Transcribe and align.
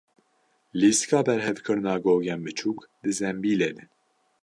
Lîstika 0.79 1.19
berhevkirina 1.27 1.95
gogên 2.03 2.39
biçûk 2.45 2.77
di 3.01 3.11
zembîlê 3.19 3.71
de. 3.77 3.83